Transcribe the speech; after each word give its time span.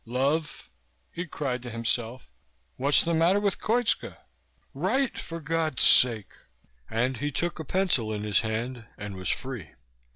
"Love," 0.03 0.71
he 1.11 1.27
cried 1.27 1.61
to 1.61 1.69
himself, 1.69 2.27
"what's 2.75 3.03
the 3.03 3.13
matter 3.13 3.39
with 3.39 3.59
Koitska? 3.59 4.17
Write, 4.73 5.19
for 5.19 5.39
God's 5.39 5.83
sake!" 5.83 6.31
And 6.89 7.17
he 7.17 7.29
took 7.31 7.59
a 7.59 7.63
pencil 7.63 8.11
in 8.11 8.23
his 8.23 8.39
hand 8.39 8.85
and 8.97 9.15
was 9.15 9.29
free. 9.29 9.73